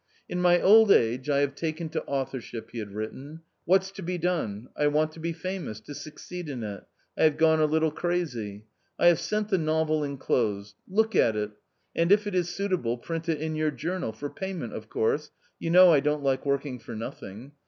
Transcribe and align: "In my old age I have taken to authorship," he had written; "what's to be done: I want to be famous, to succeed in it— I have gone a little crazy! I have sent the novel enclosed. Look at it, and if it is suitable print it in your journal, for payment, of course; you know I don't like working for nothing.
"In 0.27 0.41
my 0.41 0.59
old 0.59 0.91
age 0.91 1.29
I 1.29 1.41
have 1.41 1.53
taken 1.53 1.87
to 1.89 2.03
authorship," 2.05 2.71
he 2.71 2.79
had 2.79 2.93
written; 2.95 3.41
"what's 3.65 3.91
to 3.91 4.01
be 4.01 4.17
done: 4.17 4.67
I 4.75 4.87
want 4.87 5.11
to 5.11 5.19
be 5.19 5.31
famous, 5.31 5.79
to 5.81 5.93
succeed 5.93 6.49
in 6.49 6.63
it— 6.63 6.85
I 7.19 7.23
have 7.25 7.37
gone 7.37 7.59
a 7.61 7.67
little 7.67 7.91
crazy! 7.91 8.65
I 8.97 9.05
have 9.09 9.19
sent 9.19 9.49
the 9.49 9.59
novel 9.59 10.03
enclosed. 10.03 10.75
Look 10.87 11.15
at 11.15 11.35
it, 11.35 11.51
and 11.95 12.11
if 12.11 12.25
it 12.25 12.33
is 12.33 12.49
suitable 12.49 12.97
print 12.97 13.29
it 13.29 13.39
in 13.39 13.53
your 13.55 13.69
journal, 13.69 14.11
for 14.11 14.31
payment, 14.31 14.73
of 14.73 14.89
course; 14.89 15.29
you 15.59 15.69
know 15.69 15.93
I 15.93 15.99
don't 15.99 16.23
like 16.23 16.47
working 16.47 16.79
for 16.79 16.95
nothing. 16.95 17.51